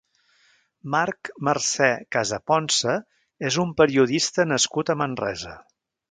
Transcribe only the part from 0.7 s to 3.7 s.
Marc Marcè Casaponsa és